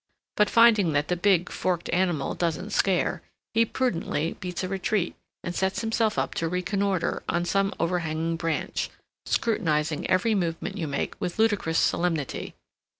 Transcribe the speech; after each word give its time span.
But, 0.35 0.49
finding 0.49 0.93
that 0.93 1.09
the 1.09 1.15
big, 1.15 1.51
forked 1.51 1.87
animal 1.93 2.33
doesn't 2.33 2.71
scare, 2.71 3.21
he 3.53 3.65
prudently 3.65 4.33
beats 4.39 4.63
a 4.63 4.67
retreat, 4.67 5.13
and 5.43 5.53
sets 5.53 5.81
himself 5.81 6.17
up 6.17 6.33
to 6.41 6.47
reconnoiter 6.49 7.21
on 7.29 7.45
some 7.45 7.71
overhanging 7.79 8.35
branch, 8.37 8.89
scrutinizing 9.27 10.09
every 10.09 10.33
movement 10.33 10.75
you 10.75 10.87
make 10.87 11.13
with 11.21 11.37
ludicrous 11.37 11.77
solemnity. 11.77 12.55